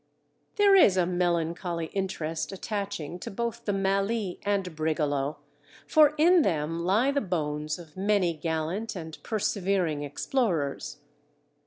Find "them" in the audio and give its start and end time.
6.41-6.79